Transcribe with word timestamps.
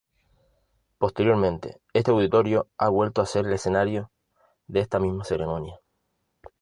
Posteriormente, 0.97 1.79
este 1.93 2.09
auditorio 2.09 2.67
ha 2.79 2.89
vuelto 2.89 3.21
a 3.21 3.27
ser 3.27 3.45
el 3.45 3.53
escenario 3.53 4.09
de 4.65 4.79
esta 4.79 4.97
misma 4.97 5.23
ceremonia. 5.25 5.79